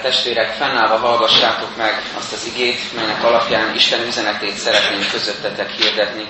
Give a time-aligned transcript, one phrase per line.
[0.00, 6.26] Testvérek, fennállva hallgassátok meg azt az igét, melynek alapján Isten üzenetét szeretnénk közöttetek hirdetni.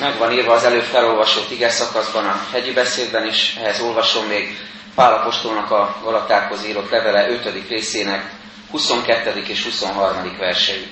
[0.00, 4.58] Meg van írva az előbb felolvasott ige szakaszban, a hegyi beszédben is, ehhez olvasom még
[4.94, 7.68] Pál Apostolnak a Galatákhoz írott levele 5.
[7.68, 8.30] részének
[8.70, 9.44] 22.
[9.48, 10.36] és 23.
[10.38, 10.86] versei.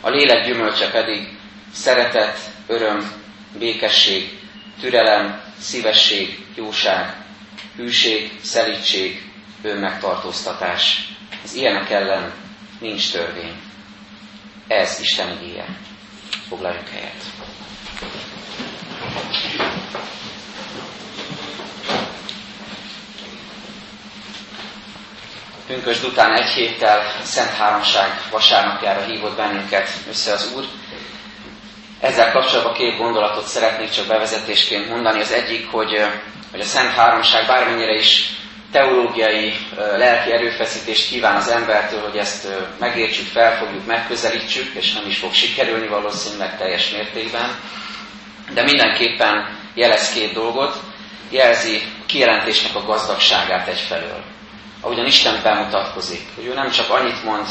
[0.00, 1.28] A lélek gyümölcse pedig
[1.74, 3.12] szeretet, öröm,
[3.58, 4.38] békesség,
[4.80, 7.14] türelem, szívesség, jóság,
[7.76, 9.22] hűség, szelítség,
[9.62, 11.08] önmegtartóztatás.
[11.44, 12.32] Az ilyenek ellen
[12.80, 13.60] nincs törvény.
[14.68, 15.64] Ez Isten igéje.
[16.48, 17.24] Foglaljunk helyet.
[25.66, 30.64] Pünkösd után egy héttel Szent Háromság vasárnapjára hívott bennünket össze az Úr.
[32.00, 35.20] Ezzel kapcsolatban két gondolatot szeretnék csak bevezetésként mondani.
[35.20, 36.06] Az egyik, hogy,
[36.50, 38.30] hogy a Szent Háromság bármennyire is
[38.76, 45.32] teológiai, lelki erőfeszítést kíván az embertől, hogy ezt megértsük, felfogjuk, megközelítsük, és nem is fog
[45.32, 47.58] sikerülni valószínűleg teljes mértékben.
[48.54, 50.76] De mindenképpen jelez két dolgot,
[51.30, 54.22] jelzi a kijelentésnek a gazdagságát egyfelől.
[54.80, 57.46] Ahogyan Isten bemutatkozik, hogy ő nem csak annyit mond,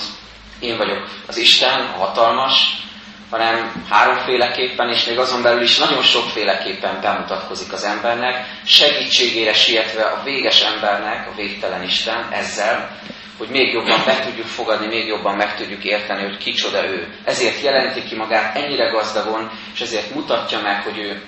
[0.60, 2.85] én vagyok az Isten, a hatalmas,
[3.30, 10.24] hanem háromféleképpen, és még azon belül is nagyon sokféleképpen bemutatkozik az embernek, segítségére sietve a
[10.24, 13.00] véges embernek, a végtelen Isten ezzel,
[13.38, 17.08] hogy még jobban be tudjuk fogadni, még jobban meg tudjuk érteni, hogy kicsoda ő.
[17.24, 21.22] Ezért jelenti ki magát ennyire gazdagon, és ezért mutatja meg, hogy ő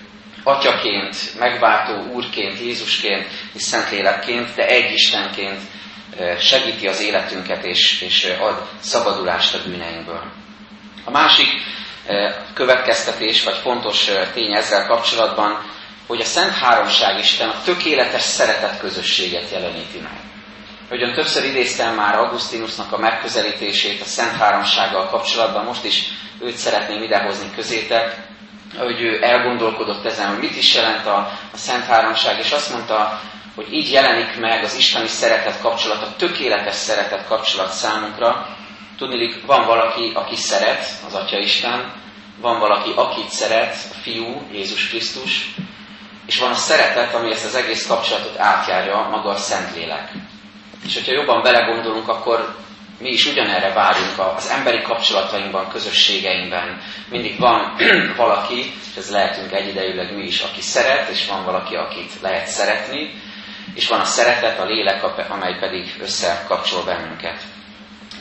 [0.43, 5.59] atyaként, megváltó úrként, Jézusként és Szentlélekként, de egy Istenként
[6.39, 10.23] segíti az életünket, és, és ad szabadulást a bűneinkből.
[11.05, 11.47] A másik
[12.53, 15.71] következtetés, vagy fontos tény ezzel kapcsolatban,
[16.07, 20.19] hogy a Szent Háromság Isten a tökéletes szeretet közösséget jeleníti meg.
[20.89, 26.03] Hogyan többször idéztem már Augustinusnak a megközelítését a Szent Háromsággal kapcsolatban, most is
[26.41, 28.15] őt szeretném idehozni közétek,
[28.77, 31.15] hogy ő elgondolkodott ezen, hogy mit is jelent a,
[31.53, 33.19] a Szent Háromság, és azt mondta,
[33.55, 38.56] hogy így jelenik meg az isteni szeretet kapcsolat, a tökéletes szeretet kapcsolat számunkra,
[38.97, 41.93] Tudni, van valaki, aki szeret, az Atya Isten,
[42.41, 45.55] van valaki, akit szeret, a Fiú, Jézus Krisztus,
[46.25, 50.11] és van a szeretet, ami ezt az egész kapcsolatot átjárja, maga a Szentlélek.
[50.85, 52.55] És hogyha jobban belegondolunk, akkor
[52.99, 56.81] mi is ugyanerre várunk az emberi kapcsolatainkban, közösségeinkben.
[57.09, 57.75] Mindig van
[58.17, 63.13] valaki, és ez lehetünk egyidejűleg mi is, aki szeret, és van valaki, akit lehet szeretni,
[63.73, 67.41] és van a szeretet, a lélek, amely pedig összekapcsol bennünket.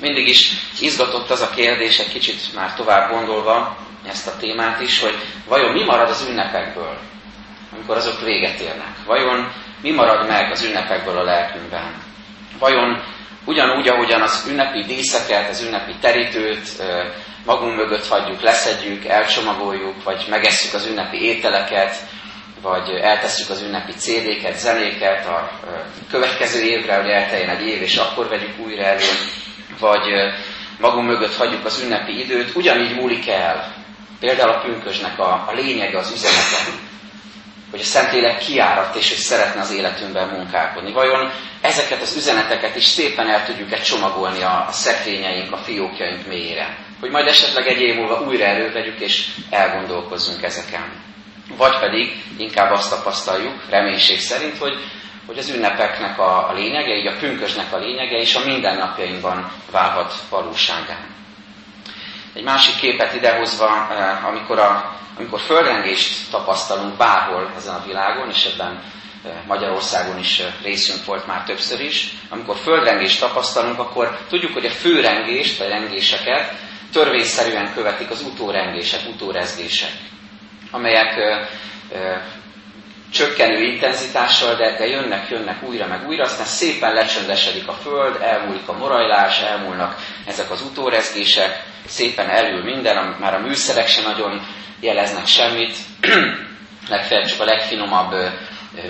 [0.01, 3.77] Mindig is izgatott az a kérdés, egy kicsit már tovább gondolva
[4.09, 5.15] ezt a témát is, hogy
[5.49, 6.99] vajon mi marad az ünnepekből,
[7.73, 9.05] amikor azok véget érnek?
[9.07, 9.53] Vajon
[9.83, 12.03] mi marad meg az ünnepekből a lelkünkben?
[12.59, 13.03] Vajon
[13.45, 16.83] ugyanúgy, ahogyan az ünnepi díszeket, az ünnepi terítőt
[17.45, 21.97] magunk mögött hagyjuk, leszedjük, elcsomagoljuk, vagy megesszük az ünnepi ételeket,
[22.63, 25.51] vagy eltesszük az ünnepi CD-ket, zenéket a
[26.11, 29.05] következő évre, hogy elteljen egy év, és akkor vegyük újra elő,
[29.81, 30.03] vagy
[30.81, 33.75] magunk mögött hagyjuk az ünnepi időt, ugyanígy múlik el.
[34.21, 36.85] Például a pünkösnek a, a lényege, az üzenete,
[37.71, 40.93] hogy a Szentlélek kiárat, és hogy szeretne az életünkben munkálkodni.
[40.93, 46.79] Vajon ezeket az üzeneteket is szépen el tudjuk-e csomagolni a, a szekrényeink, a fiókjaink mélyére?
[47.01, 51.05] Hogy majd esetleg egy év múlva újra elővegyük, és elgondolkozzunk ezeken.
[51.57, 54.75] Vagy pedig inkább azt tapasztaljuk, reménység szerint, hogy
[55.27, 61.15] hogy az ünnepeknek a, lényege, így a pünkösnek a lényege, és a mindennapjainkban válhat valóságán.
[62.35, 68.45] Egy másik képet idehozva, eh, amikor, a, amikor földrengést tapasztalunk bárhol ezen a világon, és
[68.45, 68.83] ebben
[69.25, 74.67] eh, Magyarországon is eh, részünk volt már többször is, amikor földrengést tapasztalunk, akkor tudjuk, hogy
[74.67, 76.53] a főrengést, vagy rengéseket
[76.93, 79.93] törvényszerűen követik az utórengések, utórezgések,
[80.71, 81.15] amelyek
[83.17, 88.69] csökkenő intenzitással, de, de jönnek, jönnek újra meg újra, aztán szépen lecsöndesedik a föld, elmúlik
[88.69, 89.97] a morajlás, elmúlnak
[90.27, 94.47] ezek az utórezgések, szépen elül minden, amit már a műszerek sem nagyon
[94.81, 95.77] jeleznek semmit,
[96.89, 98.15] legfeljebb csak a legfinomabb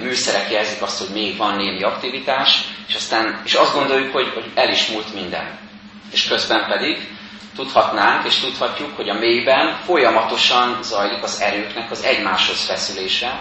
[0.03, 4.45] műszerek jelzik azt, hogy még van némi aktivitás, és aztán és azt gondoljuk, hogy, hogy
[4.55, 5.59] el is múlt minden.
[6.13, 7.09] És közben pedig
[7.57, 13.41] tudhatnánk és tudhatjuk, hogy a mélyben folyamatosan zajlik az erőknek az egymáshoz feszülése,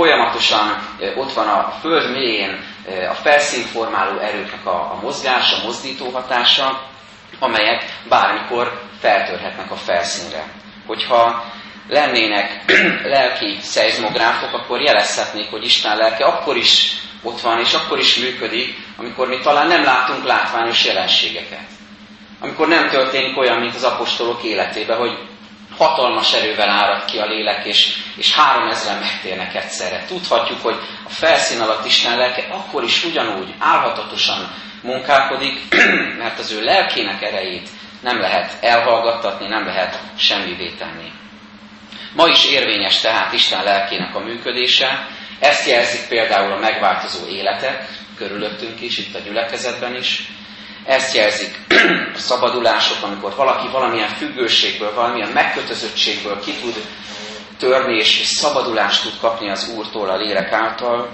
[0.00, 2.64] folyamatosan ott van a föld mélyén
[3.10, 6.82] a felszínformáló erőknek a, a mozgása, a mozdító hatása,
[7.38, 10.44] amelyek bármikor feltörhetnek a felszínre.
[10.86, 11.44] Hogyha
[11.88, 12.72] lennének
[13.14, 16.92] lelki szeizmográfok, akkor jelezhetnék, hogy Isten lelke akkor is
[17.22, 21.68] ott van, és akkor is működik, amikor mi talán nem látunk látványos jelenségeket.
[22.40, 25.18] Amikor nem történik olyan, mint az apostolok életében, hogy
[25.80, 30.04] hatalmas erővel árad ki a lélek, és, és három ezeren megtérnek egyszerre.
[30.04, 35.74] Tudhatjuk, hogy a felszín alatt Isten lelke akkor is ugyanúgy álhatatosan munkálkodik,
[36.22, 37.68] mert az ő lelkének erejét
[38.02, 41.12] nem lehet elhallgattatni, nem lehet semmivé tenni.
[42.14, 45.06] Ma is érvényes tehát Isten lelkének a működése,
[45.38, 50.28] ezt jelzik például a megváltozó életek, körülöttünk is, itt a gyülekezetben is,
[50.84, 51.58] ezt jelzik
[52.16, 56.74] a szabadulások, amikor valaki valamilyen függőségből, valamilyen megkötözöttségből ki tud
[57.58, 61.08] törni, és szabadulást tud kapni az Úrtól a lélek által.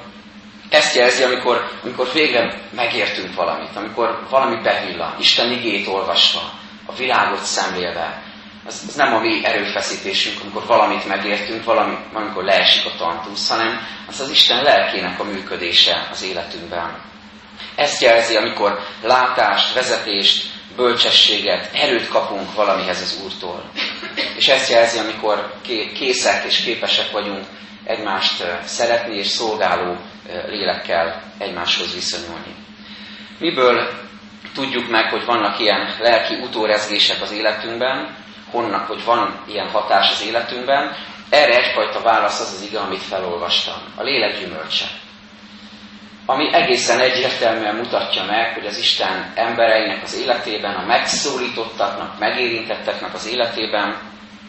[0.68, 6.40] Ezt jelzi, amikor, amikor végre megértünk valamit, amikor valami bevillan, Isten igét olvasva,
[6.86, 8.22] a világot szemlélve.
[8.66, 13.80] Az, az nem a mi erőfeszítésünk, amikor valamit megértünk, valami, amikor leesik a tantusz, hanem
[14.08, 17.14] az az Isten lelkének a működése az életünkben.
[17.76, 20.44] Ezt jelzi, amikor látást, vezetést,
[20.76, 23.70] bölcsességet, erőt kapunk valamihez az Úrtól.
[24.36, 25.54] És ezt jelzi, amikor
[25.94, 27.46] készek és képesek vagyunk
[27.84, 29.96] egymást szeretni és szolgáló
[30.46, 32.54] lélekkel egymáshoz viszonyulni.
[33.38, 33.90] Miből
[34.54, 38.16] tudjuk meg, hogy vannak ilyen lelki utórezgések az életünkben,
[38.50, 40.96] honnan, hogy van ilyen hatás az életünkben?
[41.30, 43.82] Erre egyfajta válasz az az ige, amit felolvastam.
[43.96, 44.86] A lélek gyümölcse
[46.26, 53.26] ami egészen egyértelműen mutatja meg, hogy az Isten embereinek az életében, a megszólítottaknak, megérintetteknek az
[53.26, 53.98] életében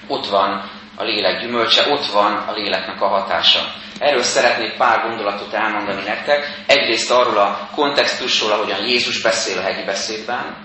[0.08, 3.60] ott van a lélek gyümölcse, ott van a léleknek a hatása.
[4.00, 6.64] Erről szeretnék pár gondolatot elmondani nektek.
[6.68, 10.56] Egyrészt arról a kontextusról, ahogyan Jézus beszél a hegyi beszédben,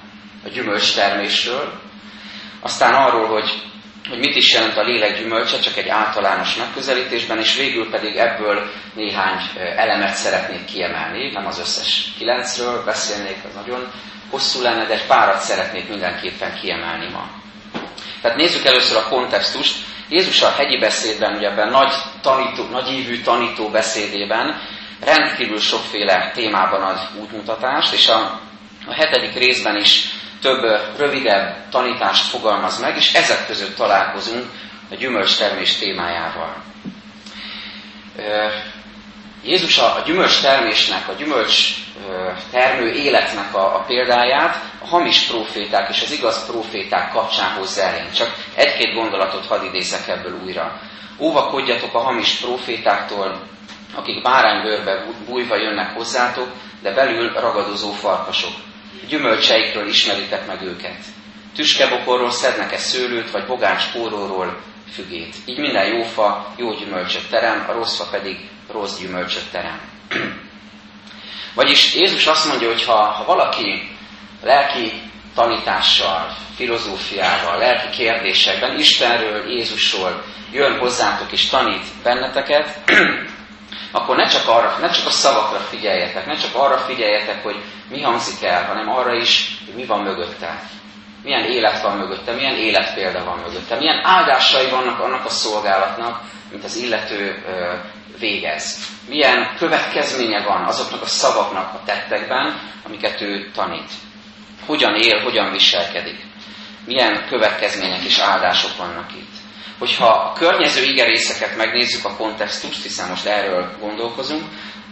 [0.44, 1.72] a gyümölcs termésről,
[2.60, 3.71] aztán arról, hogy
[4.08, 8.70] hogy mit is jelent a lélek gyümölcse, csak egy általános megközelítésben, és végül pedig ebből
[8.94, 9.40] néhány
[9.76, 13.92] elemet szeretnék kiemelni, nem az összes kilencről beszélnék, az nagyon
[14.30, 17.30] hosszú lenne, de egy párat szeretnék mindenképpen kiemelni ma.
[18.22, 19.76] Tehát nézzük először a kontextust.
[20.08, 24.60] Jézus a hegyi beszédben, ugye ebben nagy, tanító, nagy ívű tanító beszédében
[25.00, 28.40] rendkívül sokféle témában ad útmutatást, és a,
[28.86, 30.10] a hetedik részben is
[30.42, 34.44] több rövidebb tanítást fogalmaz meg, és ezek között találkozunk
[34.90, 36.62] a gyümölcstermés témájával.
[39.44, 40.44] Jézus a gyümölcs
[41.08, 41.74] a gyümölcs
[42.50, 48.12] termő életnek a, a példáját a hamis proféták és az igaz proféták kapcsán hozza elénk.
[48.12, 50.80] Csak egy-két gondolatot hadd idézek ebből újra.
[51.18, 53.40] Óvakodjatok a hamis profétáktól,
[53.94, 56.48] akik báránybőrbe bújva jönnek hozzátok,
[56.82, 58.52] de belül ragadozó farkasok
[59.08, 60.98] gyümölcseikről ismeritek meg őket.
[61.54, 64.60] Tüskebokorról szednek-e szőlőt, vagy bogács póróról
[64.92, 65.34] fügét.
[65.46, 68.36] Így minden jó fa jó gyümölcsöt terem, a rossz fa pedig
[68.70, 69.80] rossz gyümölcsöt terem.
[71.54, 73.90] Vagyis Jézus azt mondja, hogy ha, ha valaki
[74.42, 74.92] lelki
[75.34, 82.78] tanítással, filozófiával, lelki kérdésekben Istenről, Jézusról jön hozzátok és tanít benneteket,
[83.92, 88.02] akkor ne csak, arra, ne csak a szavakra figyeljetek, ne csak arra figyeljetek, hogy mi
[88.02, 90.62] hangzik el, hanem arra is, hogy mi van mögötte.
[91.22, 96.64] Milyen élet van mögötte, milyen életpélda van mögötte, milyen áldásai vannak annak a szolgálatnak, mint
[96.64, 97.44] az illető
[98.18, 98.78] végez.
[99.08, 103.90] Milyen következménye van azoknak a szavaknak a tettekben, amiket ő tanít.
[104.66, 106.20] Hogyan él, hogyan viselkedik.
[106.86, 109.41] Milyen következmények és áldások vannak itt.
[109.78, 114.42] Hogyha a környező igerészeket megnézzük a kontextust, hiszen most erről gondolkozunk,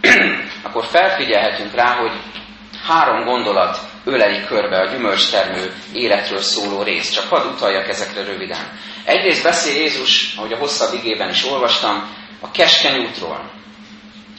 [0.63, 2.11] akkor felfigyelhetünk rá, hogy
[2.87, 7.09] három gondolat öleli körbe a gyümölcstermő életről szóló rész.
[7.09, 8.79] Csak hadd utaljak ezekre röviden.
[9.05, 13.51] Egyrészt beszél Jézus, ahogy a hosszabb igében is olvastam, a keskeny útról.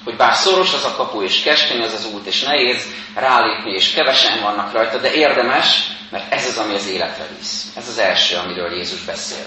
[0.05, 3.93] Hogy bár szoros az a kapu, és keskeny az az út, és nehéz rálépni, és
[3.93, 7.65] kevesen vannak rajta, de érdemes, mert ez az, ami az életre visz.
[7.77, 9.47] Ez az első, amiről Jézus beszél,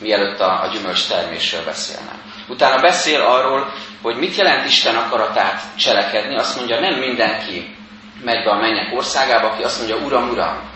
[0.00, 2.12] mielőtt a, a gyümölcs termésről beszélne.
[2.48, 6.36] Utána beszél arról, hogy mit jelent Isten akaratát cselekedni.
[6.36, 7.76] Azt mondja, nem mindenki
[8.22, 10.70] megy be a mennyek országába, aki azt mondja, Uram, Uram,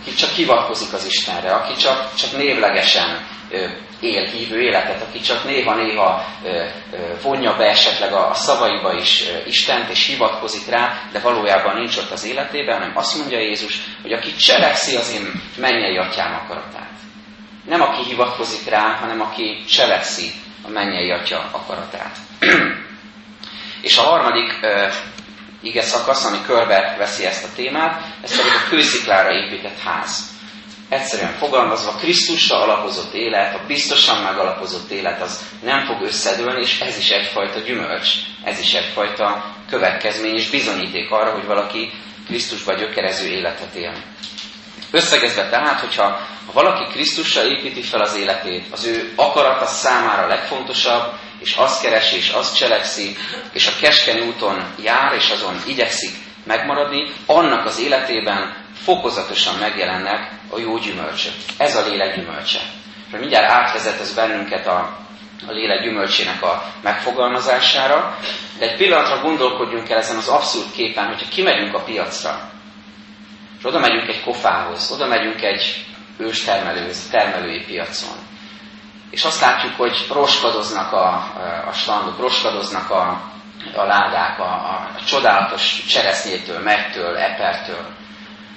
[0.00, 3.26] aki csak hivatkozik az Istenre, aki csak, csak névlegesen
[4.00, 6.24] él hívő életet, aki csak néha-néha
[7.22, 12.26] vonja be esetleg a szavaiba is Istent, és hivatkozik rá, de valójában nincs ott az
[12.26, 16.91] életében, hanem azt mondja Jézus, hogy aki cselekszi az én mennyei atyám akaratát.
[17.64, 22.16] Nem aki hivatkozik rá, hanem aki cselekszi a mennyei atya akaratát.
[23.82, 24.66] és a harmadik
[25.62, 30.30] ige szakasz, ami körbe veszi ezt a témát, ez pedig a kősziklára épített ház.
[30.88, 36.98] Egyszerűen fogalmazva, Krisztusra alapozott élet, a biztosan megalapozott élet az nem fog összedőlni, és ez
[36.98, 38.08] is egyfajta gyümölcs,
[38.44, 41.90] ez is egyfajta következmény és bizonyíték arra, hogy valaki
[42.26, 43.94] Krisztusba gyökerező életet él.
[44.92, 46.02] Összegezve tehát, hogyha
[46.46, 52.16] ha valaki Krisztusra építi fel az életét, az ő akarata számára legfontosabb, és azt keresi,
[52.16, 53.16] és azt cselekszi,
[53.52, 56.10] és a keskeny úton jár, és azon igyekszik
[56.44, 61.32] megmaradni, annak az életében fokozatosan megjelennek a jó gyümölcsök.
[61.56, 62.60] Ez a lélek gyümölcse.
[63.18, 64.98] Mindjárt átvezet ez bennünket a,
[65.46, 68.18] a lélek gyümölcsének a megfogalmazására,
[68.58, 72.50] de egy pillanatra gondolkodjunk el ezen az abszurd képen, hogyha kimegyünk a piacra,
[73.62, 75.84] és oda megyünk egy kofához, oda megyünk egy
[76.18, 78.16] őstermelőhöz, termelői piacon,
[79.10, 81.08] és azt látjuk, hogy roskadoznak a,
[81.68, 83.30] a standok, roskadoznak a,
[83.74, 87.86] a ládák, a, a, a csodálatos cseresznyétől, megtől, epertől,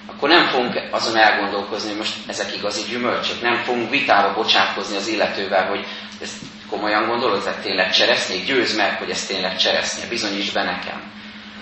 [0.07, 5.07] akkor nem fogunk azon elgondolkozni, hogy most ezek igazi gyümölcsök, nem fogunk vitába bocsátkozni az
[5.07, 5.85] illetővel, hogy
[6.21, 6.37] ezt
[6.69, 11.01] komolyan gondolod, ezek tényleg cseresznyék, győz meg, hogy ez tényleg cseresznye, bizonyíts be nekem.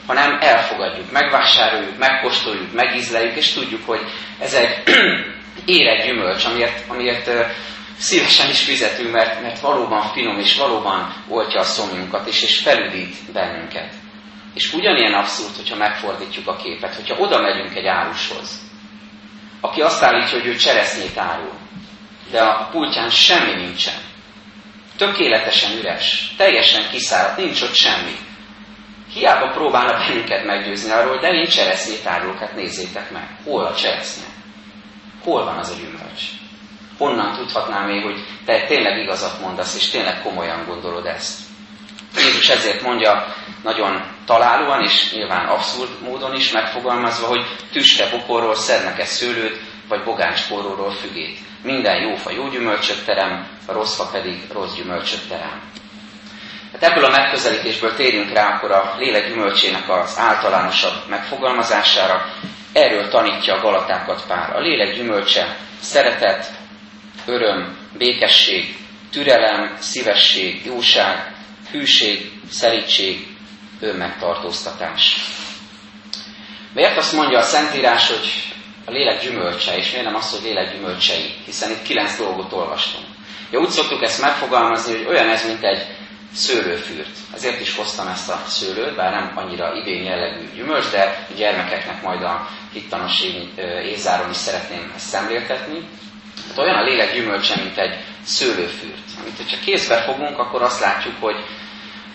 [0.08, 4.02] Hanem elfogadjuk, megvásároljuk, megkóstoljuk, megízleljük, és tudjuk, hogy
[4.40, 4.84] ez egy
[5.66, 7.30] érett gyümölcs, amiért, amiért
[7.98, 13.16] szívesen is fizetünk, mert, mert valóban finom, és valóban oltja a szomjunkat is, és felüdít
[13.34, 13.94] bennünket.
[14.54, 18.62] És ugyanilyen abszurd, hogyha megfordítjuk a képet, hogyha oda megyünk egy árushoz,
[19.62, 21.54] aki azt állítja, hogy ő cseresznyét árul,
[22.32, 23.98] de a pultján semmi nincsen.
[24.98, 28.16] Tökéletesen üres, teljesen kiszáradt, nincs ott semmi.
[29.14, 33.28] Hiába próbálnak bennünket meggyőzni arról, de én cseresznyét árulok, hát nézzétek meg.
[33.44, 34.26] Hol a cseresznye?
[35.24, 36.22] Hol van az a gyümölcs?
[36.98, 41.40] Honnan tudhatnám én, hogy te tényleg igazat mondasz, és tényleg komolyan gondolod ezt?
[42.16, 43.26] Jézus ezért mondja
[43.64, 50.92] nagyon találóan, és nyilván abszurd módon is megfogalmazva, hogy tüske bokorról szednek-e szőlőt, vagy bogáncskorról
[50.92, 51.40] fügét.
[51.64, 55.62] Minden jó fa jó gyümölcsöt terem, a rossz fa pedig rossz gyümölcsöt terem.
[56.74, 62.26] Hát ebből a megközelítésből térjünk rá akkor a lélek gyümölcsének az általánosabb megfogalmazására.
[62.74, 64.56] Erről tanítja a Galatákat pár.
[64.56, 66.52] A lélek gyümölcse szeretet,
[67.26, 68.76] öröm, békesség,
[69.12, 71.36] türelem, szívesség, jóság,
[71.72, 73.28] hűség, szerítség,
[73.80, 75.16] önmegtartóztatás.
[76.74, 78.54] Miért azt mondja a Szentírás, hogy
[78.86, 81.34] a lélek gyümölcse, és miért nem az, hogy lélek gyümölcsei?
[81.46, 83.06] Hiszen itt kilenc dolgot olvastunk.
[83.52, 85.88] Ja, úgy szoktuk ezt megfogalmazni, hogy olyan ez, mint egy
[86.34, 87.18] szőlőfürt.
[87.34, 92.02] Ezért is hoztam ezt a szőlőt, bár nem annyira idén jellegű gyümölcs, de a gyermekeknek
[92.02, 93.32] majd a hittanosság
[93.86, 95.88] ézáron is szeretném ezt szemléltetni.
[96.48, 99.00] Hát olyan a lélek gyümölcse, mint egy szőlőfürt.
[99.22, 101.36] Amit, hogyha kézbe fogunk, akkor azt látjuk, hogy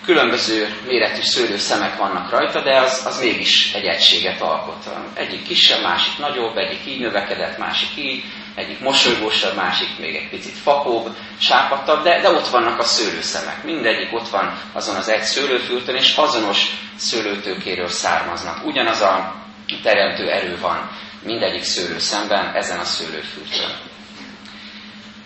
[0.05, 4.85] különböző méretű szőlőszemek vannak rajta, de az, az mégis egy egységet alkot.
[5.15, 8.25] Egyik kisebb, másik nagyobb, egyik így növekedett, másik így,
[8.59, 13.65] egyik mosolygósabb, másik még egy picit fakóbb, sápadtabb, de, de ott vannak a szőlőszemek.
[13.65, 18.67] Mindegyik ott van azon az egy szőlőfürtön, és azonos szőlőtőkéről származnak.
[18.67, 19.35] Ugyanaz a
[19.83, 20.91] teremtő erő van
[21.23, 23.77] mindegyik szőlőszemben ezen a szőlőfürtön.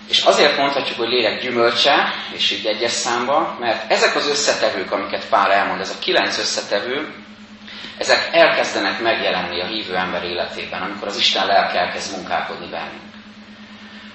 [0.08, 5.28] És azért mondhatjuk, hogy lélek gyümölcse, és így egyes számba, mert ezek az összetevők, amiket
[5.28, 7.14] Pál elmond, ez a kilenc összetevő,
[7.98, 13.11] ezek elkezdenek megjelenni a hívő ember életében, amikor az Isten lelke elkezd munkálkodni bennünk.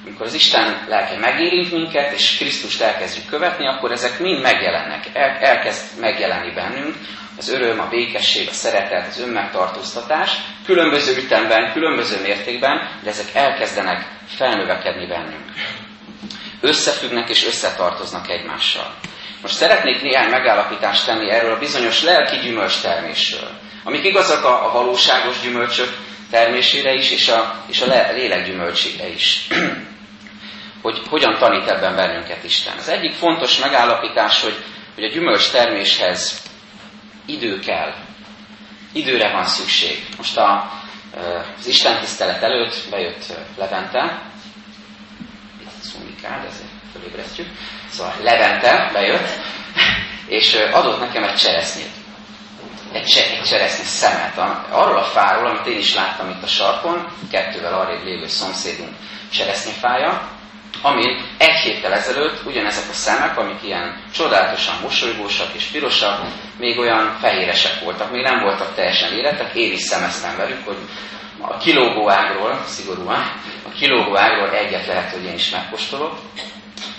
[0.07, 5.37] Amikor az Isten lelke megérint minket, és Krisztust elkezdjük követni, akkor ezek mind megjelennek, el,
[5.39, 6.95] elkezd megjelenni bennünk,
[7.37, 10.31] az öröm, a békesség, a szeretet, az önmegtartóztatás,
[10.65, 15.51] különböző ütemben, különböző mértékben, de ezek elkezdenek felnövekedni bennünk
[16.61, 18.93] összefüggnek és összetartoznak egymással.
[19.41, 23.49] Most szeretnék néhány megállapítást tenni erről a bizonyos lelki gyümölcs termésről,
[23.83, 25.97] amik igazak a, a valóságos gyümölcsök
[26.31, 29.47] termésére is, és a, és a lélek gyümölcsére is.
[30.87, 32.77] hogy hogyan tanít ebben bennünket Isten.
[32.77, 34.55] Az egyik fontos megállapítás, hogy,
[34.95, 36.41] hogy a gyümölcs terméshez
[37.25, 37.93] idő kell.
[38.93, 40.05] Időre van szükség.
[40.17, 40.71] Most a,
[41.57, 43.25] az Isten tisztelet előtt bejött
[43.57, 44.21] Levente,
[46.03, 47.47] munkát, ezért fölébresztjük.
[47.89, 49.29] Szóval Levente bejött,
[50.27, 51.91] és adott nekem egy cseresznyét.
[52.91, 54.37] Egy, cse, egy cseresznye szemet.
[54.69, 58.95] Arról a fáról, amit én is láttam itt a sarkon, kettővel arrébb lévő szomszédunk
[59.31, 60.36] cseresznyefája,
[60.81, 67.17] amin egy héttel ezelőtt ugyanezek a szemek, amik ilyen csodálatosan mosolygósak és pirosak, még olyan
[67.19, 70.77] fehéresek voltak, még nem voltak teljesen életek, én is szemeztem velük, hogy
[71.41, 73.31] a kilógó ágról, szigorúan,
[73.65, 76.19] a kilógó ágról egyet lehet, hogy én is megkóstolok,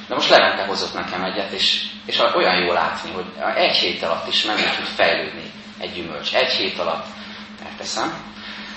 [0.09, 4.29] de most Levente hozott nekem egyet, és, és olyan jó látni, hogy egy hét alatt
[4.29, 6.35] is meg tud fejlődni egy gyümölcs.
[6.35, 7.07] Egy hét alatt
[7.63, 8.13] megteszem.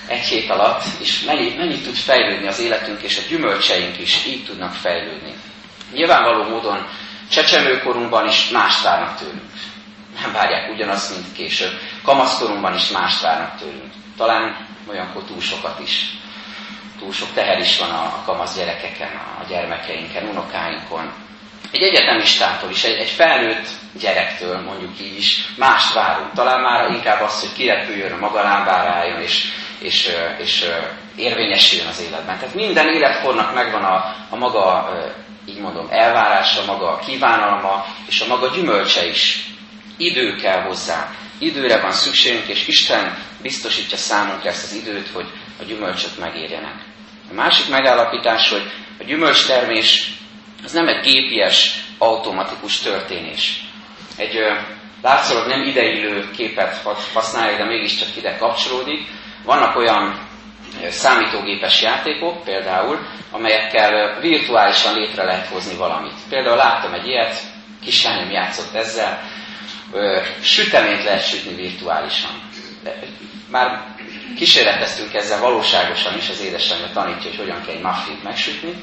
[0.07, 4.45] Egy hét alatt, és mennyi, mennyit tud fejlődni az életünk, és a gyümölcseink is így
[4.45, 5.33] tudnak fejlődni.
[5.93, 6.87] Nyilvánvaló módon
[7.29, 9.51] csecsemőkorunkban is más várnak tőlünk.
[10.21, 11.71] Nem várják ugyanazt, mint később.
[12.03, 13.93] Kamaszkorunkban is más várnak tőlünk.
[14.17, 16.05] Talán olyankor túl sokat is.
[16.99, 21.13] Túl sok teher is van a, a kamasz gyerekeken, a gyermekeinken, unokáinkon.
[21.71, 23.67] Egy egyetemistától is, egy, egy felnőtt
[23.99, 26.33] gyerektől mondjuk így is mást várunk.
[26.33, 29.45] Talán már inkább az, hogy kirepüljön, a maga lábára és,
[29.81, 30.65] és, és
[31.15, 32.39] érvényesüljön az életben.
[32.39, 34.89] Tehát minden életkornak megvan a, a maga,
[35.45, 39.45] így mondom, elvárása, maga kívánalma, és a maga gyümölcse is.
[39.97, 41.09] Idő kell hozzá.
[41.39, 45.27] Időre van szükségünk, és Isten biztosítja számunkra ezt az időt, hogy
[45.59, 46.75] a gyümölcsök megérjenek.
[47.31, 50.11] A másik megállapítás, hogy a gyümölcstermés
[50.63, 53.63] az nem egy gépies, automatikus történés.
[54.17, 54.37] Egy
[55.01, 56.81] látszólag nem ideillő képet
[57.13, 59.07] használja, de mégiscsak ide kapcsolódik.
[59.43, 60.19] Vannak olyan
[60.89, 62.99] számítógépes játékok például,
[63.31, 66.13] amelyekkel virtuálisan létre lehet hozni valamit.
[66.29, 67.41] Például láttam egy ilyet,
[67.83, 69.21] kislányom játszott ezzel,
[70.41, 72.31] süteményt lehet sütni virtuálisan.
[73.51, 73.83] Már
[74.37, 78.73] kísérleteztünk ezzel valóságosan is, az édesanyja tanítja, hogy hogyan kell egy muffint megsütni,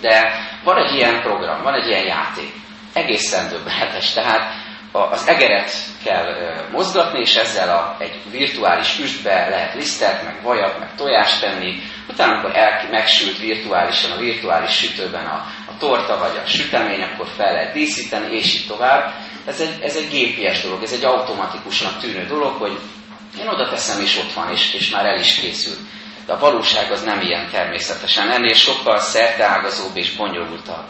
[0.00, 0.32] de
[0.64, 2.52] van egy ilyen program, van egy ilyen játék.
[2.92, 4.12] Egészen döbbenetes.
[4.12, 4.63] Tehát
[5.00, 5.70] az egeret
[6.04, 6.26] kell
[6.70, 11.82] mozgatni, és ezzel a, egy virtuális füstbe lehet lisztet, meg vajat, meg tojást tenni.
[12.08, 17.26] Utána, amikor el, megsült virtuálisan a virtuális sütőben a, a torta vagy a sütemény, akkor
[17.36, 19.12] fel lehet díszíteni, és így tovább.
[19.46, 22.78] Ez egy, ez egy gépies dolog, ez egy automatikusnak tűnő dolog, hogy
[23.40, 25.76] én oda teszem, és ott van, és, és már el is készül.
[26.26, 28.30] De a valóság az nem ilyen természetesen.
[28.30, 30.84] Ennél sokkal szerteágazóbb és bonyolultabb.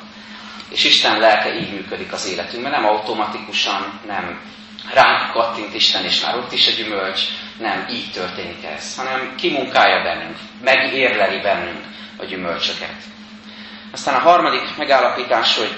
[0.71, 4.41] És Isten lelke így működik az életünkben, nem automatikusan, nem
[4.93, 7.21] ránk kattint Isten, és már ott is a gyümölcs,
[7.59, 11.85] nem így történik ez, hanem kimunkálja bennünk, megérleli bennünk
[12.17, 12.97] a gyümölcsöket.
[13.93, 15.77] Aztán a harmadik megállapítás, hogy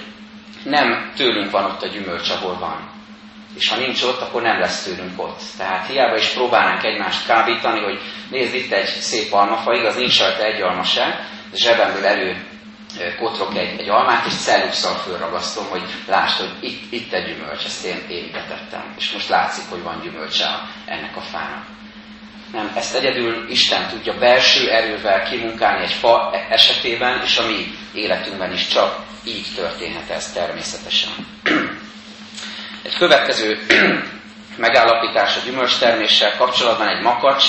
[0.64, 2.94] nem tőlünk van ott a gyümölcs, ahol van.
[3.56, 5.40] És ha nincs ott, akkor nem lesz tőlünk ott.
[5.56, 8.00] Tehát hiába is próbálnánk egymást kábítani, hogy
[8.30, 12.55] nézd itt egy szép almafa, igaz, nincs rajta egy alma se, zsebemből elő
[13.18, 17.84] kotrok egy, egy almát, és celluxal fölragasztom, hogy lásd, hogy itt, itt egy gyümölcs, ezt
[17.84, 18.94] én, én tettem.
[18.98, 21.64] És most látszik, hogy van gyümölcse ennek a fának.
[22.52, 28.52] Nem, ezt egyedül Isten tudja belső erővel kimunkálni egy fa esetében, és a mi életünkben
[28.52, 31.12] is csak így történhet ez természetesen.
[32.82, 33.58] Egy következő
[34.56, 37.44] megállapítás a gyümölcsterméssel kapcsolatban egy makacs,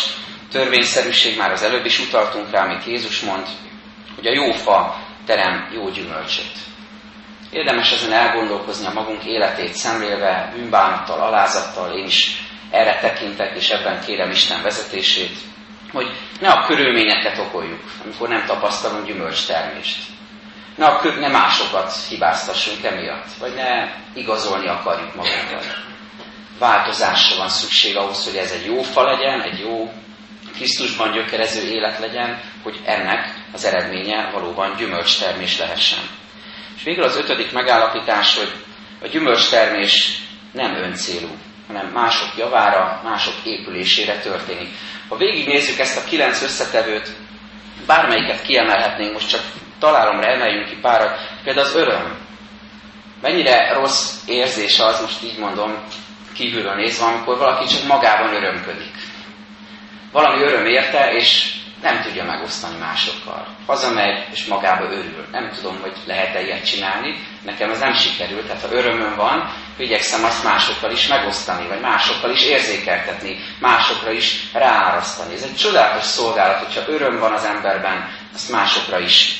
[0.51, 3.47] törvényszerűség, már az előbb is utaltunk rá, amit Jézus mond,
[4.15, 6.51] hogy a jó fa terem jó gyümölcsöt.
[7.51, 14.01] Érdemes ezen elgondolkozni a magunk életét szemlélve, bűnbánattal, alázattal, én is erre tekintek, és ebben
[14.01, 15.37] kérem Isten vezetését,
[15.91, 19.97] hogy ne a körülményeket okoljuk, amikor nem tapasztalunk gyümölcstermést.
[20.75, 25.65] Ne, a, ne másokat hibáztassunk emiatt, vagy ne igazolni akarjuk magunkat.
[26.59, 29.91] Változásra van szükség ahhoz, hogy ez egy jó fa legyen, egy jó
[30.57, 35.99] Krisztusban gyökerező élet legyen, hogy ennek az eredménye valóban gyümölcstermés lehessen.
[36.77, 38.51] És végül az ötödik megállapítás, hogy
[39.01, 40.17] a gyümölcstermés
[40.51, 41.27] nem öncélú,
[41.67, 44.69] hanem mások javára, mások épülésére történik.
[45.09, 47.09] Ha végignézzük ezt a kilenc összetevőt,
[47.85, 49.41] bármelyiket kiemelhetnénk, most csak
[49.79, 52.17] találomra emeljünk ki párat, például az öröm.
[53.21, 55.83] Mennyire rossz érzés az, most így mondom,
[56.33, 59.06] kívülről nézve, amikor valaki csak magában örömködik
[60.11, 63.47] valami öröm érte, és nem tudja megosztani másokkal.
[63.65, 65.25] Hazamegy, és magába örül.
[65.31, 67.19] Nem tudom, hogy lehet-e ilyet csinálni.
[67.43, 72.31] Nekem ez nem sikerült, tehát ha örömöm van, igyekszem azt másokkal is megosztani, vagy másokkal
[72.31, 75.33] is érzékeltetni, másokra is ráárasztani.
[75.33, 79.39] Ez egy csodálatos szolgálat, hogyha öröm van az emberben, azt másokra is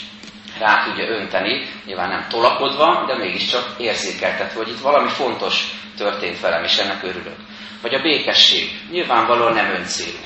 [0.59, 5.63] rá tudja önteni, nyilván nem tolakodva, de mégiscsak érzékeltetve, hogy itt valami fontos
[5.97, 7.35] történt velem, és ennek örülök.
[7.81, 8.79] Vagy a békesség.
[8.91, 10.17] Nyilvánvalóan nem öncélú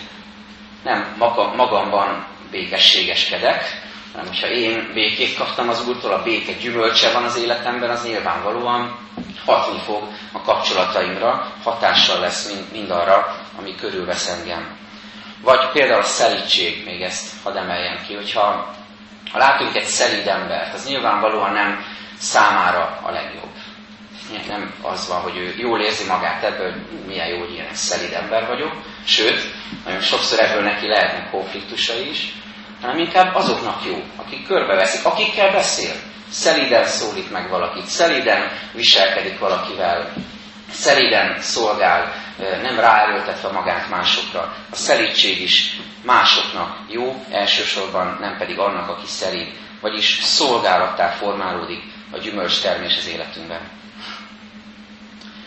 [0.84, 1.16] nem
[1.56, 3.64] magamban békességeskedek,
[4.12, 8.98] hanem hogyha én békét kaptam az Úrtól, a béke gyümölcse van az életemben, az nyilvánvalóan
[9.46, 14.78] hatni fog a kapcsolataimra, hatással lesz mind, mind arra, ami körülvesz engem.
[15.42, 18.74] Vagy például a szelítség, még ezt hadd emeljem ki, hogyha
[19.32, 21.86] ha látunk egy szelíd embert, az nyilvánvalóan nem
[22.18, 23.50] számára a legjobb.
[24.48, 28.14] Nem az van, hogy ő jól érzi magát ebből, hogy milyen jó, hogy ilyen szelíd
[28.14, 28.72] ember vagyok,
[29.06, 29.40] sőt,
[29.86, 32.34] nagyon sokszor ebből neki lehetnek konfliktusai is,
[32.82, 35.94] hanem inkább azoknak jó, akik körbeveszik, akikkel beszél.
[36.30, 40.14] Szeliden szólít meg valakit, szeliden viselkedik valakivel,
[40.72, 42.14] Szelíden szolgál,
[42.62, 44.56] nem ráerőltetve magát másokra.
[44.72, 52.18] A szelídség is másoknak jó, elsősorban nem pedig annak, aki szelíd, vagyis szolgálattá formálódik a
[52.18, 53.81] gyümölcs termés az életünkben.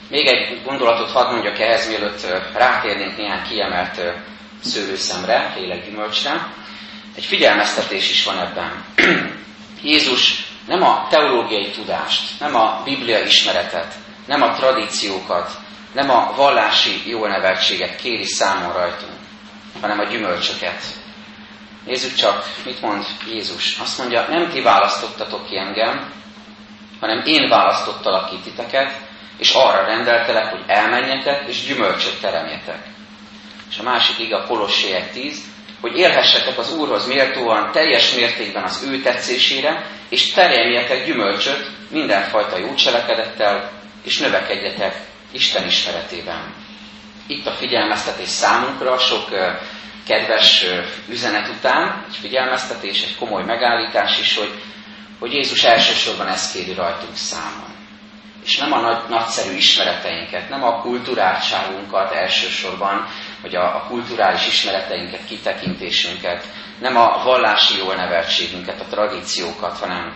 [0.08, 4.00] Még egy gondolatot hadd mondjak ehhez, mielőtt rátérnénk néhány kiemelt
[4.62, 6.52] szőlőszemre, lélekgyümölcsre.
[7.16, 8.84] Egy figyelmeztetés is van ebben.
[9.82, 13.94] Jézus nem a teológiai tudást, nem a Biblia ismeretet,
[14.26, 15.50] nem a tradíciókat,
[15.92, 19.12] nem a vallási jó neveltséget kéri számon rajtunk,
[19.80, 20.82] hanem a gyümölcsöket.
[21.84, 23.78] Nézzük csak, mit mond Jézus.
[23.78, 26.12] Azt mondja, nem ti választottatok ki engem,
[27.00, 29.00] hanem én választottalak ki titeket,
[29.38, 32.79] és arra rendeltelek, hogy elmenjetek, és gyümölcsöt teremjetek.
[33.70, 35.38] És a másik ige a Kolosséek 10,
[35.81, 42.75] hogy élhessetek az Úrhoz méltóan, teljes mértékben az ő tetszésére, és teremjetek gyümölcsöt mindenfajta jó
[42.75, 43.70] cselekedettel,
[44.05, 45.01] és növekedjetek
[45.33, 46.55] Isten ismeretében.
[47.27, 49.29] Itt a figyelmeztetés számunkra sok
[50.07, 50.64] kedves
[51.09, 54.62] üzenet után, egy figyelmeztetés, egy komoly megállítás is, hogy,
[55.18, 57.73] hogy Jézus elsősorban ezt kéri rajtunk számon.
[58.44, 63.07] És nem a nagy, nagyszerű ismereteinket, nem a kulturáltságunkat elsősorban,
[63.42, 66.44] vagy a, a kulturális ismereteinket, kitekintésünket,
[66.80, 70.14] nem a vallási jól neveltségünket, a tradíciókat, hanem,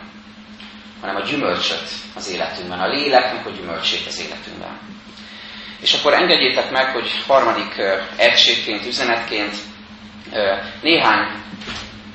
[1.00, 4.78] hanem a gyümölcsöt az életünkben, a léleknek a gyümölcsét az életünkben.
[5.80, 7.82] És akkor engedjétek meg, hogy harmadik
[8.16, 9.56] egységként, üzenetként
[10.82, 11.42] néhány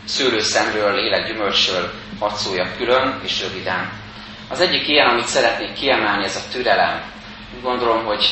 [0.06, 4.03] szőlőszemről, lélekgyümölcsről hadd szóljak külön és röviden.
[4.54, 7.02] Az egyik ilyen, amit szeretnék kiemelni, ez a türelem.
[7.56, 8.26] Úgy gondolom, hogy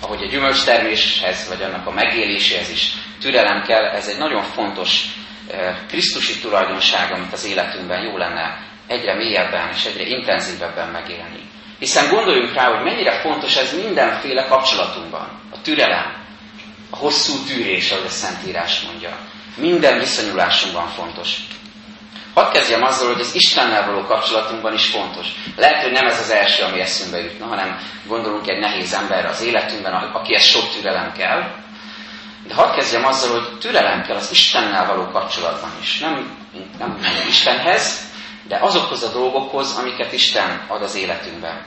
[0.00, 5.04] ahogy a gyümölcsterméshez, vagy annak a megéléséhez is türelem kell, ez egy nagyon fontos
[5.88, 11.40] krisztusi tulajdonság, amit az életünkben jó lenne egyre mélyebben és egyre intenzívebben megélni.
[11.78, 15.40] Hiszen gondoljunk rá, hogy mennyire fontos ez mindenféle kapcsolatunkban.
[15.50, 16.14] A türelem,
[16.90, 19.18] a hosszú tűrés, ahogy a Szentírás mondja.
[19.56, 21.36] Minden viszonyulásunkban fontos.
[22.34, 25.26] Hadd kezdjem azzal, hogy az Istennel való kapcsolatunkban is fontos.
[25.56, 29.42] Lehet, hogy nem ez az első, ami eszünkbe jutna, hanem gondolunk egy nehéz emberre az
[29.42, 31.42] életünkben, akihez sok türelem kell.
[32.46, 35.98] De hadd kezdjem azzal, hogy türelem kell az Istennel való kapcsolatban is.
[35.98, 36.36] Nem,
[36.78, 38.10] nem, nem Istenhez,
[38.48, 41.64] de azokhoz a dolgokhoz, amiket Isten ad az életünkben.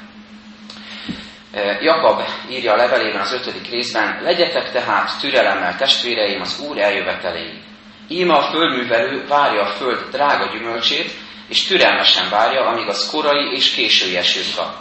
[1.81, 7.63] Jakab írja a levelében az ötödik részben, legyetek tehát türelemmel testvéreim az Úr eljöveteléig.
[8.07, 11.11] Íme a földművelő várja a föld drága gyümölcsét,
[11.47, 14.75] és türelmesen várja, amíg az korai és késői esőt kap.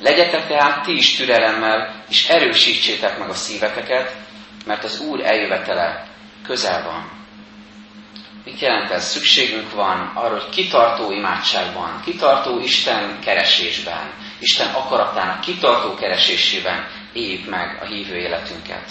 [0.00, 4.16] Legyetek tehát ti is türelemmel, és erősítsétek meg a szíveteket,
[4.66, 6.06] mert az Úr eljövetele
[6.46, 7.10] közel van.
[8.44, 9.04] Mit jelent ez?
[9.04, 17.78] Szükségünk van arra, hogy kitartó imádságban, kitartó Isten keresésben, Isten akaratának kitartó keresésében éljük meg
[17.82, 18.90] a hívő életünket.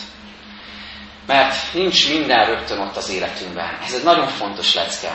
[1.28, 3.78] Mert nincs minden rögtön ott az életünkben.
[3.86, 5.12] Ez egy nagyon fontos lecke.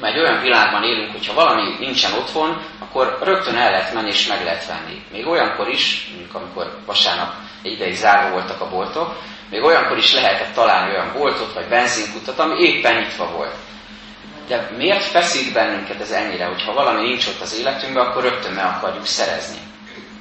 [0.00, 4.26] Mert egy olyan világban élünk, hogyha valami nincsen otthon, akkor rögtön el lehet menni és
[4.26, 5.02] meg lehet venni.
[5.12, 9.16] Még olyankor is, mondjuk amikor vasárnap egy ideig zárva voltak a boltok,
[9.50, 13.54] még olyankor is lehetett találni olyan boltot vagy benzinkutat, ami éppen nyitva volt.
[14.48, 18.52] De miért feszít bennünket ez ennyire, hogy ha valami nincs ott az életünkben, akkor rögtön
[18.52, 19.58] meg akarjuk szerezni?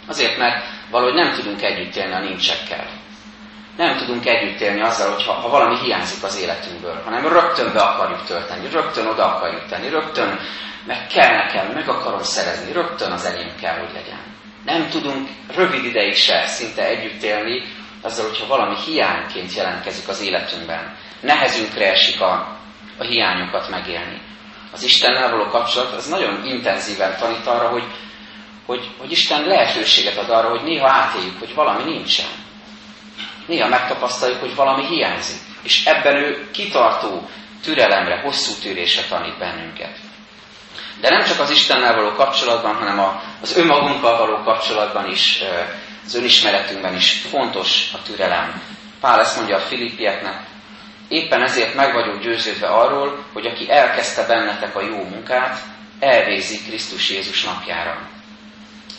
[0.08, 2.88] Azért, mert valahogy nem tudunk együtt élni a nincsekkel.
[3.80, 7.82] Nem tudunk együtt élni azzal, hogy ha, ha valami hiányzik az életünkből, hanem rögtön be
[7.82, 10.40] akarjuk tölteni, rögtön oda akarjuk tenni, rögtön
[10.86, 14.20] meg kell nekem, meg akarom szerezni, rögtön az enyém kell, hogy legyen.
[14.66, 17.64] Nem tudunk rövid ideig se szinte együtt élni
[18.02, 20.96] azzal, hogyha valami hiányként jelentkezik az életünkben.
[21.22, 22.58] Nehezünkre esik a,
[22.98, 24.22] a hiányokat megélni.
[24.72, 27.86] Az Istennel való kapcsolat az nagyon intenzíven tanít arra, hogy,
[28.66, 32.48] hogy, hogy Isten lehetőséget ad arra, hogy néha átéljük, hogy valami nincsen.
[33.50, 35.40] Néha megtapasztaljuk, hogy valami hiányzik.
[35.64, 37.30] És ebben ő kitartó
[37.64, 39.98] türelemre, hosszú tűrésre tanít bennünket.
[41.02, 43.00] De nem csak az Istennel való kapcsolatban, hanem
[43.42, 45.44] az önmagunkkal való kapcsolatban is,
[46.06, 48.62] az önismeretünkben is fontos a türelem.
[49.00, 50.48] Pál ezt mondja a filippieknek,
[51.08, 55.60] Éppen ezért meg vagyok győződve arról, hogy aki elkezdte bennetek a jó munkát,
[56.00, 58.10] elvégzi Krisztus Jézus napjára.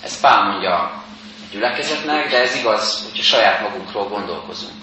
[0.02, 0.99] Ez Pál mondja
[1.52, 4.74] gyülekezetnek, de ez igaz, hogyha saját magunkról gondolkozunk.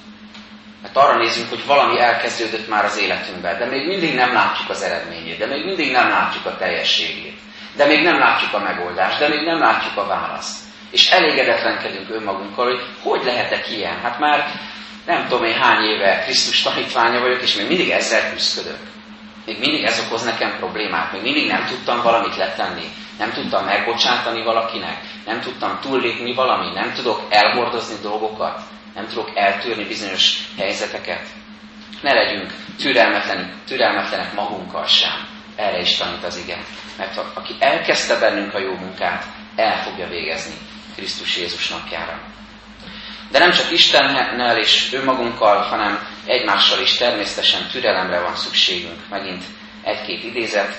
[0.82, 4.82] Mert arra nézünk, hogy valami elkezdődött már az életünkben, de még mindig nem látjuk az
[4.82, 7.38] eredményét, de még mindig nem látjuk a teljességét,
[7.76, 10.66] de még nem látjuk a megoldást, de még nem látjuk a választ.
[10.92, 14.00] És elégedetlenkedünk önmagunkkal, hogy hogy lehetek ilyen?
[14.00, 14.52] Hát már
[15.06, 18.78] nem tudom én hány éve Krisztus tanítványa vagyok, és még mindig ezzel küzdök.
[19.48, 22.86] Még mindig ez okoz nekem problémát, még mindig nem tudtam valamit letenni,
[23.18, 28.62] nem tudtam megbocsátani valakinek, nem tudtam túllépni valami, nem tudok elhordozni dolgokat,
[28.96, 31.28] nem tudok eltűrni bizonyos helyzeteket.
[32.02, 35.28] Ne legyünk türelmetlenek, türelmetlenek magunkkal sem.
[35.56, 36.60] Erre is tanít az igen.
[36.98, 40.56] Mert aki elkezdte bennünk a jó munkát, el fogja végezni
[40.96, 42.20] Krisztus Jézus napjára.
[43.32, 49.10] De nem csak Istennel és önmagunkkal, hanem egymással is természetesen türelemre van szükségünk.
[49.10, 49.44] Megint
[49.84, 50.78] egy-két idézet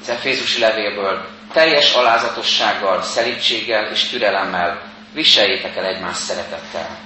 [0.00, 1.28] az Efézusi levélből.
[1.52, 6.98] Teljes alázatossággal, szelítséggel és türelemmel viseljétek el egymás szeretettel.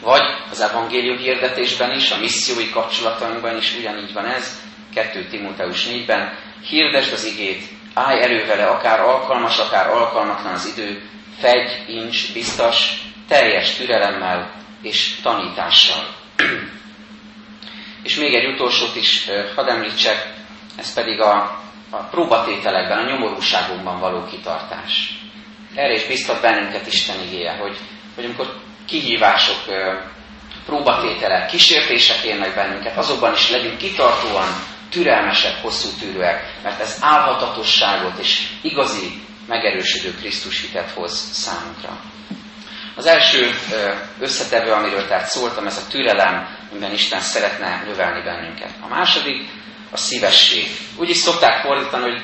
[0.00, 4.60] Vagy az evangélium hirdetésben is, a missziói kapcsolatainkban is ugyanígy van ez,
[4.94, 7.62] 2 Timóteus 4-ben, hirdesd az igét,
[7.94, 11.02] állj elő vele, akár alkalmas, akár alkalmatlan az idő,
[11.40, 16.14] fegy, incs, biztos, teljes türelemmel és tanítással.
[18.02, 20.32] és még egy utolsót is hadd említsek,
[20.76, 21.60] ez pedig a,
[21.90, 25.18] a próbatételekben, a nyomorúságunkban való kitartás.
[25.74, 27.76] Erre is biztat bennünket Isten igéje, hogy,
[28.14, 28.54] hogy amikor
[28.86, 29.58] kihívások,
[30.66, 34.48] próbatételek, kísértések érnek bennünket, azokban is legyünk kitartóan
[34.90, 42.00] türelmesek, hosszú tűrőek, mert ez álhatatosságot és igazi megerősödő Krisztus hitet hoz számunkra.
[42.96, 43.50] Az első
[44.18, 48.70] összetevő, amiről tehát szóltam, ez a türelem, amiben Isten szeretne növelni bennünket.
[48.80, 49.48] A második
[49.90, 50.66] a szívesség.
[50.96, 52.22] Úgy is szokták fordítani, hogy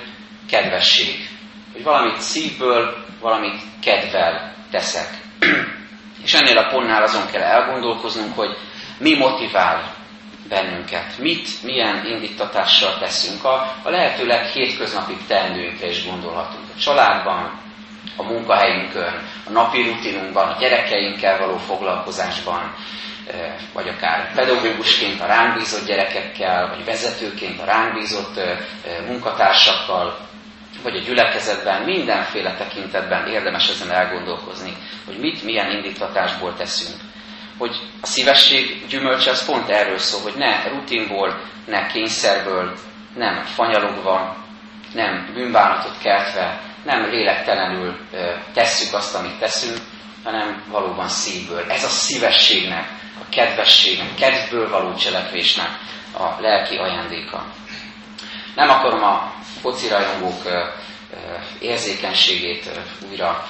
[0.51, 1.29] kedvesség.
[1.73, 5.09] Hogy valamit szívből, valamit kedvel teszek.
[6.25, 8.57] És ennél a pontnál azon kell elgondolkoznunk, hogy
[8.99, 9.95] mi motivál
[10.49, 13.45] bennünket, mit, milyen indítatással teszünk.
[13.45, 16.65] A, a lehető leghétköznapi teendőinkre is gondolhatunk.
[16.77, 17.60] A családban,
[18.17, 22.75] a munkahelyünkön, a napi rutinunkban, a gyerekeinkkel való foglalkozásban,
[23.27, 28.59] eh, vagy akár pedagógusként a ránk bízott gyerekekkel, vagy vezetőként a ránk bízott eh,
[29.07, 30.29] munkatársakkal,
[30.83, 34.73] vagy a gyülekezetben, mindenféle tekintetben érdemes ezen elgondolkozni,
[35.07, 37.01] hogy mit, milyen indítatásból teszünk.
[37.59, 42.73] Hogy a szívesség gyümölcse az pont erről szól, hogy ne rutinból, ne kényszerből,
[43.17, 44.37] nem fanyalogva,
[44.95, 47.99] nem bűnbánatot keltve, nem lélektelenül
[48.55, 49.79] tesszük azt, amit teszünk,
[50.25, 51.71] hanem valóban szívből.
[51.71, 52.89] Ez a szívességnek,
[53.21, 55.71] a kedvességnek, kedvből való cselekvésnek
[56.19, 57.45] a lelki ajándéka.
[58.55, 60.43] Nem akarom a focirajongók
[61.59, 62.71] érzékenységét
[63.11, 63.47] újra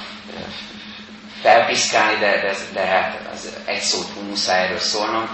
[1.40, 5.28] felpiszkálni, de, de, de hát az egy szót muszáj erről szólnom.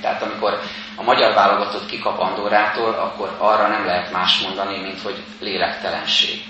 [0.00, 0.60] Tehát amikor
[0.96, 6.42] a magyar válogatott kikap Andorától, akkor arra nem lehet más mondani, mint hogy lélektelenség.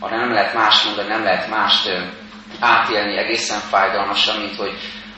[0.00, 1.90] Arra nem lehet más mondani, nem lehet mást
[2.60, 4.72] átélni egészen fájdalmasan, mint hogy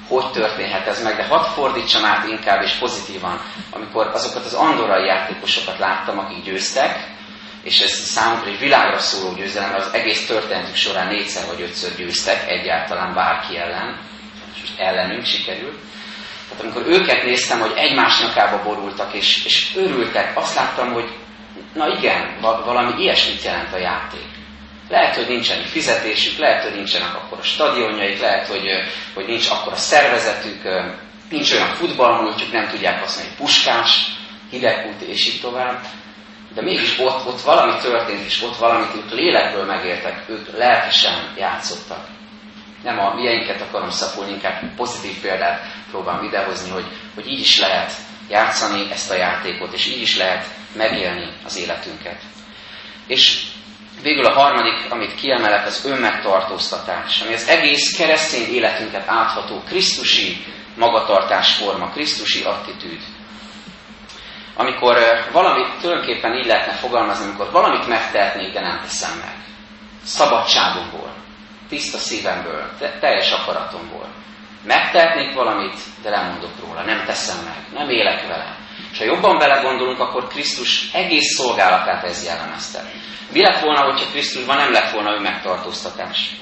[0.09, 5.07] hogy történhet ez meg, de hadd fordítsam át inkább és pozitívan, amikor azokat az andorai
[5.07, 7.07] játékosokat láttam, akik győztek,
[7.63, 12.51] és ez számukra egy világra szóló győzelem, az egész történetük során négyszer vagy ötször győztek
[12.51, 14.01] egyáltalán bárki ellen,
[14.55, 15.79] és most ellenünk sikerült.
[16.49, 21.17] Tehát amikor őket néztem, hogy egymás nyakába borultak, és, és örültek, azt láttam, hogy
[21.75, 24.38] na igen, valami ilyesmit jelent a játék.
[24.89, 28.67] Lehet, hogy nincsen fizetésük, lehet, hogy nincsenek akkor a stadionjaik, lehet, hogy,
[29.15, 30.63] hogy nincs akkor a szervezetük,
[31.31, 34.17] nincs olyan futballmúltjuk, nem tudják hogy puskás,
[34.51, 35.81] hidegkút és így tovább.
[36.55, 42.07] De mégis ott, ott valami történt, és ott valamit ők lélekből megértek, ők lelkesen játszottak.
[42.83, 47.93] Nem a mieinket akarom szapulni, inkább pozitív példát próbálom idehozni, hogy, hogy így is lehet
[48.29, 50.47] játszani ezt a játékot, és így is lehet
[50.77, 52.21] megélni az életünket.
[53.07, 53.43] És
[54.03, 60.45] végül a harmadik, amit kiemelek, az önmegtartóztatás, ami az egész keresztény életünket átható Krisztusi
[60.77, 63.01] magatartásforma, Krisztusi attitűd
[64.59, 64.97] amikor
[65.33, 69.35] valamit tulajdonképpen így lehetne fogalmazni, amikor valamit megtehetnék, de nem teszem meg.
[70.03, 71.13] Szabadságomból,
[71.69, 74.07] tiszta szívemből, teljes akaratomból.
[74.65, 78.57] Megtehetnék valamit, de lemondok róla, nem teszem meg, nem élek vele.
[78.99, 82.85] És ha jobban belegondolunk, akkor Krisztus egész szolgálatát ez jellemezte.
[83.33, 86.37] Mi lett volna, hogyha Krisztusban nem lett volna ő megtartóztatás?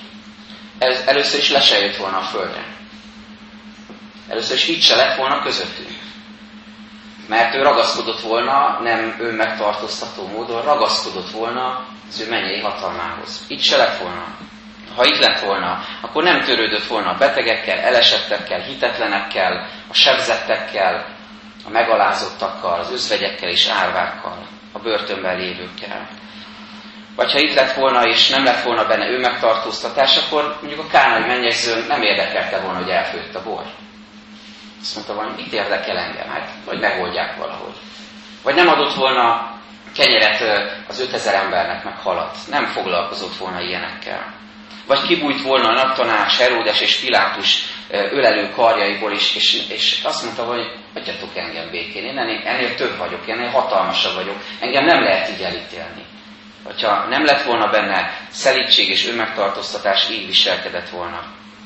[0.79, 2.65] Ez először is le se jött volna a földre.
[4.29, 5.97] Először is itt se lett volna közöttünk
[7.29, 13.45] mert ő ragaszkodott volna, nem ő megtartóztató módon, ragaszkodott volna az ő mennyei hatalmához.
[13.49, 14.25] Itt se lett volna.
[14.97, 21.16] Ha itt lett volna, akkor nem törődött volna a betegekkel, elesettekkel, hitetlenekkel, a sebzettekkel,
[21.67, 26.09] a megalázottakkal, az özvegyekkel és árvákkal, a börtönben lévőkkel.
[27.17, 30.91] Vagy ha itt lett volna, és nem lett volna benne ő megtartóztatás, akkor mondjuk a
[30.91, 33.65] kánai mennyező nem érdekelte volna, hogy elfőtt a bor.
[34.81, 36.29] Azt mondta volna, mit érdekel engem?
[36.29, 37.75] Hát, vagy megoldják valahogy.
[38.43, 39.55] Vagy nem adott volna
[39.95, 42.37] kenyeret az 5000 embernek meg halat.
[42.51, 44.35] Nem foglalkozott volna ilyenekkel.
[44.87, 50.45] Vagy kibújt volna a naptanás, Heródes és Pilátus ölelő karjaiból is, és, és azt mondta,
[50.45, 52.05] hogy adjatok engem békén.
[52.05, 54.37] Én ennél, ennél több vagyok, ennél hatalmasabb vagyok.
[54.61, 56.05] Engem nem lehet így elítélni.
[56.65, 61.23] Hogyha nem lett volna benne szelítség és önmegtartóztatás, így viselkedett volna.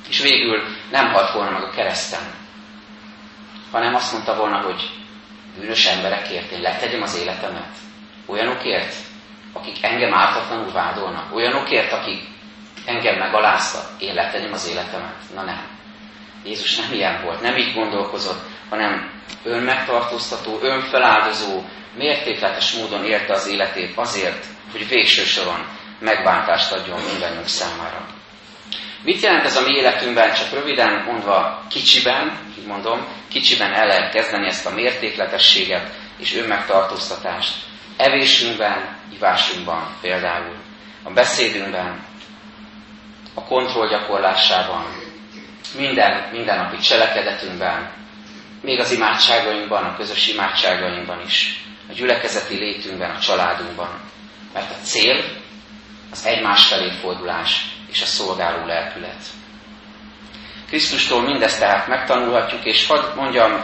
[0.08, 2.20] És végül nem halt volna meg a kereszten,
[3.70, 4.90] hanem azt mondta volna, hogy
[5.58, 7.70] bűnös emberekért én letegyem az életemet.
[8.26, 8.94] Olyanokért,
[9.52, 11.34] akik engem ártatlanul vádolnak.
[11.34, 12.22] Olyanokért, akik
[12.84, 15.16] engem megaláztak, én letegyem az életemet.
[15.34, 15.79] Na nem.
[16.44, 21.62] Jézus nem ilyen volt, nem így gondolkozott, hanem önmegtartóztató, önfeláldozó,
[21.96, 25.66] mértékletes módon élte az életét azért, hogy végső soron
[26.00, 28.06] megbántást adjon mindannyiunk számára.
[29.02, 34.12] Mit jelent ez a mi életünkben, csak röviden mondva kicsiben, így mondom, kicsiben el lehet
[34.12, 37.54] kezdeni ezt a mértékletességet és önmegtartóztatást.
[37.96, 40.54] Evésünkben, ivásunkban például,
[41.02, 42.04] a beszédünkben,
[43.34, 44.99] a kontroll gyakorlásában,
[45.76, 47.92] minden, mindennapi cselekedetünkben,
[48.62, 54.00] még az imádságainkban, a közös imádságainkban is, a gyülekezeti létünkben, a családunkban.
[54.52, 55.24] Mert a cél
[56.10, 59.24] az egymás felé fordulás és a szolgáló lelkület.
[60.66, 63.60] Krisztustól mindezt tehát megtanulhatjuk, és hadd mondjam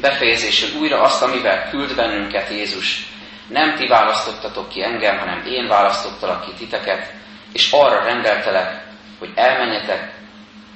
[0.00, 3.06] befejezésül újra azt, amivel küld bennünket Jézus.
[3.48, 7.12] Nem ti választottatok ki engem, hanem én választottalak ki titeket,
[7.52, 8.86] és arra rendeltelek,
[9.18, 10.17] hogy elmenjetek,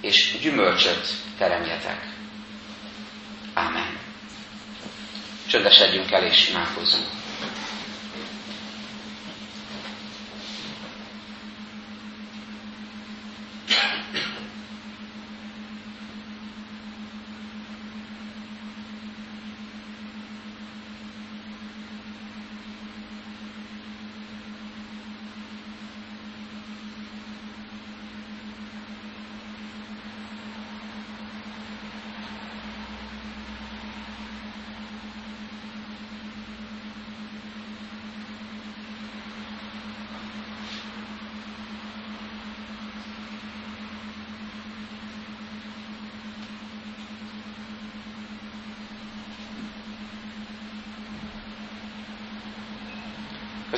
[0.02, 2.06] és gyümölcsöt teremjetek.
[3.54, 3.98] Ámen.
[5.46, 7.06] Csöndesedjünk el, és imádkozzunk.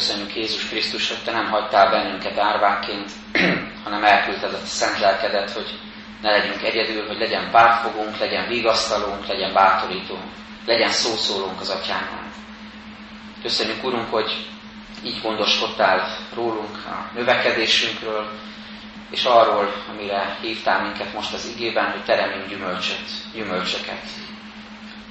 [0.05, 3.11] Köszönjük Jézus Krisztus, hogy Te nem hagytál bennünket árváként,
[3.85, 5.79] hanem elküldted a szent lelkedet, hogy
[6.23, 10.33] ne legyünk egyedül, hogy legyen pártfogunk, legyen vigasztalónk, legyen bátorítónk,
[10.67, 12.31] legyen szószólónk az atyánál.
[13.43, 14.47] Köszönjük, Urunk, hogy
[15.05, 18.31] így gondoskodtál rólunk, a növekedésünkről,
[19.11, 24.03] és arról, amire hívtál minket most az igében, hogy teremjünk gyümölcsöt, gyümölcsöket.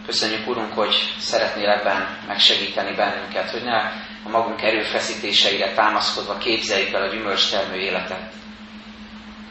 [0.05, 3.77] Köszönjük, Urunk, hogy szeretnél ebben megsegíteni bennünket, hogy ne
[4.23, 8.33] a magunk erőfeszítéseire támaszkodva képzeljük el a gyümölcstermő életet,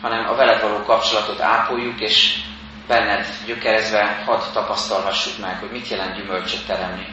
[0.01, 2.39] hanem a veled való kapcsolatot ápoljuk, és
[2.87, 7.07] benned gyökerezve hadd tapasztalhassuk meg, hogy mit jelent gyümölcsöt teremni.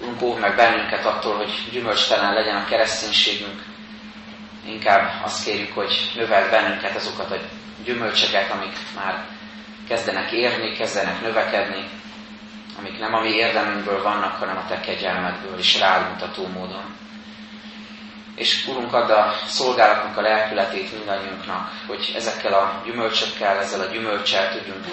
[0.00, 3.62] Urunk, óv meg bennünket attól, hogy gyümölcstelen legyen a kereszténységünk,
[4.66, 7.38] inkább azt kérjük, hogy növeld bennünket azokat a
[7.84, 9.24] gyümölcseket, amik már
[9.92, 11.88] kezdenek érni, kezdenek növekedni,
[12.78, 16.96] amik nem a mi érdemünkből vannak, hanem a Te kegyelmedből is rámutató módon.
[18.34, 24.52] És Urunk, add a szolgálatnak a lelkületét mindannyiunknak, hogy ezekkel a gyümölcsökkel, ezzel a gyümölcsel
[24.52, 24.84] tudjunk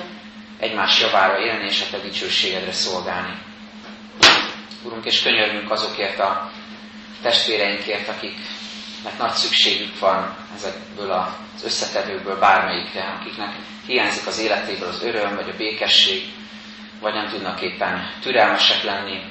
[0.60, 3.38] egymás javára élni, és a Te dicsőségedre szolgálni.
[4.84, 6.52] Urunk, és könyörgünk azokért a
[7.22, 8.08] testvéreinkért,
[9.00, 15.50] akiknek nagy szükségük van ezekből az összetevőkből bármelyikre, akiknek hiányzik az életéből az öröm, vagy
[15.50, 16.24] a békesség,
[17.02, 19.22] vagy nem tudnak éppen türelmesek lenni,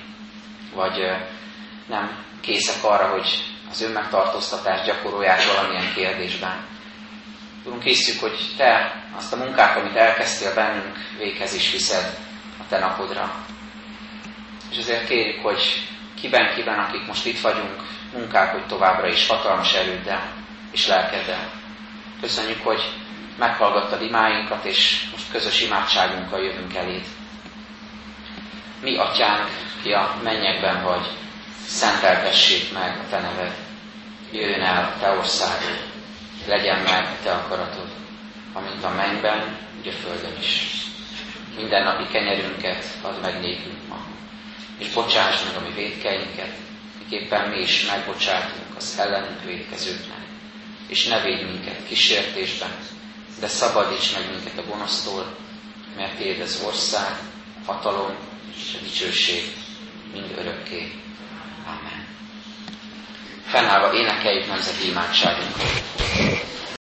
[0.75, 0.99] vagy
[1.89, 6.67] nem készek arra, hogy az önmegtartóztatást gyakorolják valamilyen kérdésben.
[7.65, 12.19] Urunk, hiszük, hogy Te azt a munkát, amit elkezdtél bennünk, véghez is viszed
[12.59, 13.35] a Te napodra.
[14.71, 15.61] És ezért kérjük, hogy
[16.21, 20.23] kiben-kiben, akik most itt vagyunk, munkák, hogy továbbra is hatalmas erőddel
[20.71, 21.51] és lelkeddel.
[22.21, 22.81] Köszönjük, hogy
[23.39, 27.05] meghallgattad imáinkat, és most közös imádságunkkal jövünk eléd.
[28.83, 29.49] Mi, atyánk,
[29.83, 31.07] ki a mennyekben vagy,
[31.67, 33.55] szenteltessék meg a te neved.
[34.33, 35.79] Jöjjön el a te országod,
[36.47, 37.89] legyen meg te akaratod,
[38.53, 40.77] amint a mennyben, úgy a földön is.
[41.57, 43.99] Minden napi kenyerünket add meg nékünk ma,
[44.79, 46.53] és bocsáss meg a mi védkeinket,
[47.11, 50.27] miképpen mi is megbocsátunk az ellenünk védkezőknek,
[50.87, 52.71] és ne védj minket kísértésben,
[53.41, 55.37] de szabadíts meg minket a gonosztól,
[55.97, 57.19] mert Téd az ország,
[57.67, 58.17] hatalom
[58.57, 59.43] és a dicsőség
[60.13, 60.93] mind örökké.
[61.67, 62.07] Amen.
[63.47, 65.83] fennállva énekeljük nemzeti imádságunkat.